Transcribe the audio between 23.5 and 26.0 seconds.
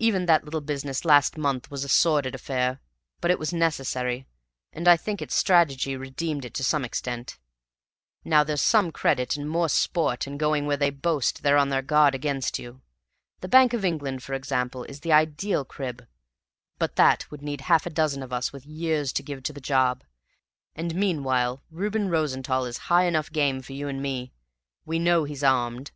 for you and me. We know he's armed.